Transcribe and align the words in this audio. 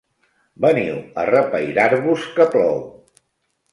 Veniu 0.65 0.95
a 1.23 1.27
repairar-vos, 1.31 2.25
que 2.39 2.49
plou. 2.57 2.85